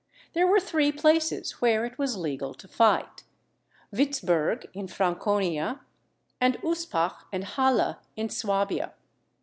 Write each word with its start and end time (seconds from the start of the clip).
There 0.33 0.47
were 0.47 0.59
three 0.59 0.91
places 0.91 1.61
where 1.61 1.85
it 1.85 1.99
was 1.99 2.17
legal 2.17 2.55
to 2.55 2.67
fight; 2.67 3.23
Witzburg 3.93 4.65
in 4.73 4.87
Franconia, 4.87 5.81
and 6.39 6.57
Uspach 6.63 7.25
and 7.31 7.43
Halle 7.43 7.97
in 8.15 8.27
Swabia. 8.29 8.95